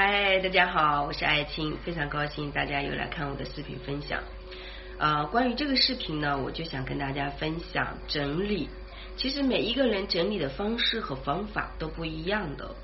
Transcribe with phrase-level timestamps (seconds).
[0.00, 4.22] 嗨，大家好，我是艾青，非常高兴大家又来看我的视频分享。
[4.96, 8.68] 呃，关于这个视频呢，我就想跟大家分享整理。
[9.16, 12.76] 其实每一个人整理的方式和方法都不一样的。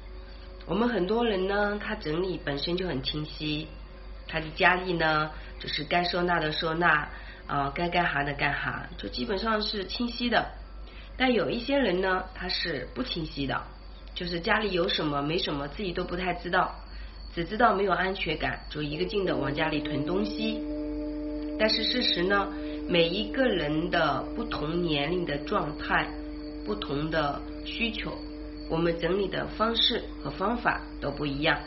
[0.67, 3.69] 我们很多人呢，他整理本身就很清晰，
[4.27, 7.09] 他的家里呢，就是该收纳的收纳，
[7.47, 10.51] 啊，该干哈的干哈，就基本上是清晰的。
[11.17, 13.63] 但有一些人呢，他是不清晰的，
[14.17, 16.75] 就是家里有什么没什么，自己都不太知道。
[17.35, 20.61] 只知道没有安全感，就一个劲的往家里囤东西。
[21.59, 22.49] 但是事实呢，
[22.89, 26.09] 每一个人的不同年龄的状态、
[26.65, 28.17] 不同的需求，
[28.71, 31.59] 我们整理的方式和方法都不一样。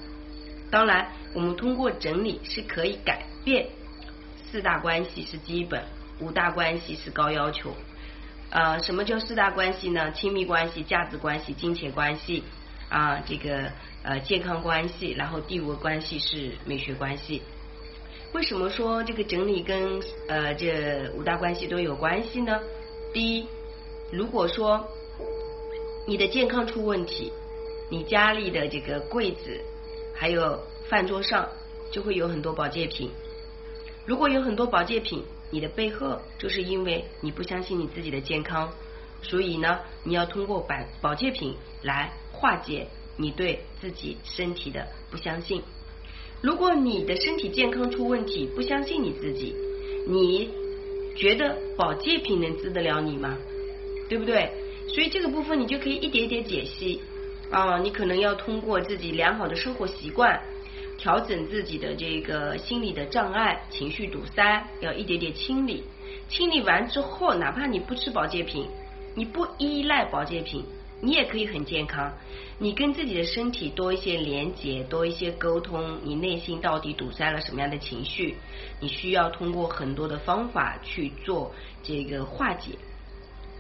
[0.72, 3.68] 当然，我们通过整理是可以改变
[4.50, 5.84] 四大关系是基本，
[6.20, 7.74] 五大关系是高要求。
[8.50, 10.12] 呃，什么叫四大关系呢？
[10.14, 12.44] 亲密关系、价值关系、金钱关系。
[12.90, 13.72] 啊，这个
[14.04, 17.42] 呃健康关系，然后第五个关系是美学关系。
[18.34, 22.60] 为什么说这个整理跟呃这五大关系都有关系呢？
[23.14, 23.48] 第一，
[24.12, 24.88] 如果说
[26.08, 27.32] 你的健康出问题，
[27.90, 29.60] 你家里的这个柜子
[30.16, 31.50] 还有饭桌上
[31.92, 33.12] 就会有很多保健品。
[34.06, 38.72] 如果有很多保健品，你的背后就是因为你不相信你自己的健康。
[39.22, 45.62] 所以呢，你要通过保保健品来化解你对自己身体的不相信。
[46.42, 49.56] 如果你的身体健康出问题，不相信你自己，
[50.08, 50.50] 你
[51.16, 53.36] 觉得保健品能治得了你吗？
[54.08, 54.52] 对不对？
[54.88, 57.02] 所以这个部分你就可以一点点解析
[57.50, 60.40] 啊，你可能要通过自己良好的生活习惯，
[61.00, 65.84] 调整自己的这个心理的障碍、情绪堵塞，要一点点清理。
[66.30, 68.68] 清理完之后，哪怕你不吃保健品。
[69.16, 70.64] 你不依赖保健品，
[71.02, 72.12] 你也可以很健康。
[72.60, 76.00] 你跟自己的身体多一些连接，多一些沟通。
[76.04, 78.36] 你内心到底堵塞了什么样的情绪？
[78.80, 81.52] 你需要通过很多的方法去做
[81.84, 82.72] 这个化解。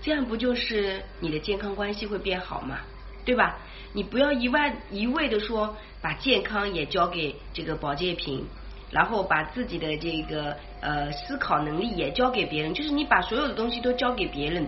[0.01, 2.79] 这样不就是你的健康关系会变好吗？
[3.23, 3.59] 对吧？
[3.93, 8.45] 你不要一万一味的说把健康也交给这个保健品，
[8.89, 14.67] 然后把自己的这个呃思考能力也交给别人，就是你把所有的东西都交给别人。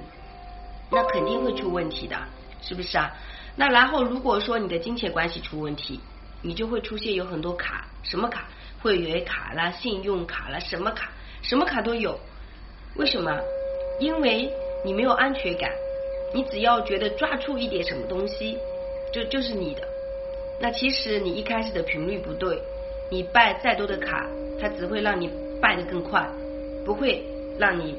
[0.91, 2.17] 那肯定会出问题的，
[2.61, 3.11] 是不是啊？
[3.55, 5.99] 那然后如果说你的金钱关系出问题，
[6.41, 8.47] 你就会出现有很多卡，什么卡？
[8.81, 11.11] 会员卡啦、信用卡啦，什么卡？
[11.41, 12.19] 什么卡都有。
[12.95, 13.39] 为什么？
[13.99, 14.51] 因为
[14.85, 15.71] 你没有安全感，
[16.33, 18.57] 你只要觉得抓住一点什么东西，
[19.13, 19.81] 就就是你的。
[20.61, 22.61] 那其实你一开始的频率不对，
[23.09, 24.25] 你办再多的卡，
[24.59, 25.29] 它只会让你
[25.61, 26.29] 办的更快，
[26.85, 27.23] 不会
[27.57, 27.95] 让你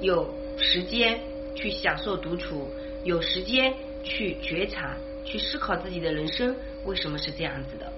[0.00, 1.20] 有时间。
[1.58, 2.70] 去享受独处，
[3.02, 3.72] 有时间
[4.06, 7.92] 去觉察、去思考自己的人生为什么是这样子的。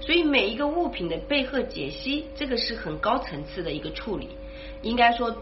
[0.00, 4.28] 所以每一个物品的背后解析，这个是很高层次的一个处理，
[4.82, 5.34] 应该说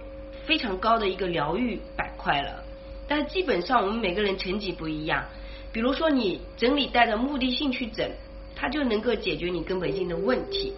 [0.47, 2.62] 非常高的一个疗愈板块了。
[3.09, 5.25] 但基本上我们每个人层级不一样，
[5.72, 8.09] 比如说你整理带着目的性去整，
[8.55, 10.72] 它就能够解决你根本性的问题。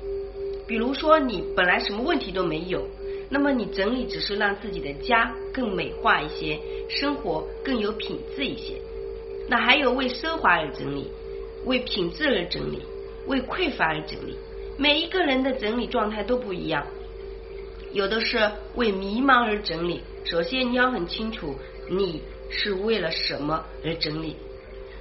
[0.66, 2.88] 比如说你本来什么问题都没有。
[3.30, 8.74] 那么你整理只是让自己的家更美化一些，生活更有品质一些。
[9.48, 11.10] 那还有为奢华而整理，
[11.64, 12.82] 为品质而整理，
[13.26, 14.36] 为匮乏而整理。
[14.76, 16.86] 每一个人的整理状态都不一样，
[17.92, 20.02] 有的是为迷茫而整理。
[20.24, 21.54] 首先你要很清楚
[21.90, 24.36] 你是为了什么而整理。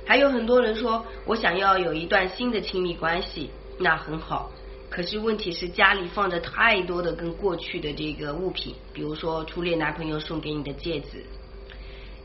[0.05, 3.49] 还有很多人说我想要有一段新的亲密关系，
[3.79, 4.51] 那很好。
[4.89, 11.23] 可是问题是家里放着太多的跟过去的这个物品，比如说初恋男朋友送给你的戒指，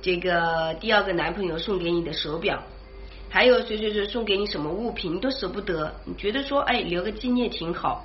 [0.00, 2.62] 这个第二个男朋友送给你的手表，
[3.28, 5.94] 还有谁谁谁送给你什么物品，你都舍不得。
[6.04, 8.04] 你觉得说哎留个纪念挺好，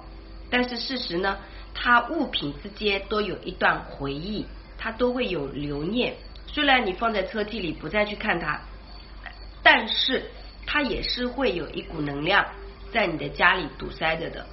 [0.50, 1.38] 但是事实呢，
[1.74, 4.46] 它物品之间都有一段回忆，
[4.78, 6.16] 它都会有留念。
[6.48, 8.62] 虽然你放在车屉里不再去看它，
[9.62, 10.24] 但是
[10.66, 12.46] 它也是会有一股能量。
[12.92, 14.46] 在你的家里堵塞着的，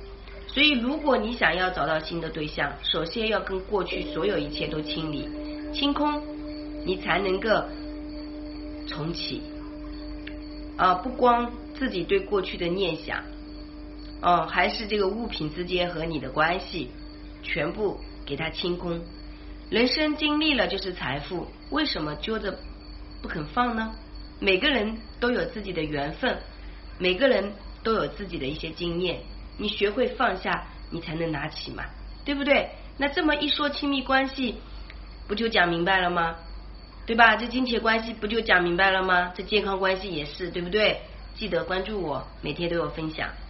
[0.47, 5.29] 所以如果你想要找到新的对象，首先要跟过去所有一切都清理
[5.75, 6.23] 清空，
[6.85, 7.49] 你才能够
[8.87, 9.43] 重启。
[10.77, 13.23] 啊，不光自己对过去的念想，
[14.23, 16.91] 哦，还是这个物品之间和你的关系，
[17.43, 19.00] 全部给它清空。
[19.69, 22.59] 人生经历了就是财富，为什么揪着
[23.23, 23.93] 不肯放呢？
[24.41, 26.38] 每个人都有自己的缘分，
[26.99, 27.53] 每个人。
[27.83, 29.23] 都有自己的一些经验，
[29.56, 31.83] 你学会放下，你才能拿起嘛，
[32.26, 32.69] 对不对？
[32.99, 34.56] 那这么一说，亲密关系
[35.26, 36.37] 不就讲明白了吗？
[37.11, 37.35] 对吧？
[37.35, 39.33] 这金钱关系不就讲明白了吗？
[39.35, 41.01] 这健康关系也是，对不对？
[41.35, 43.31] 记得关注我，每天都有分享。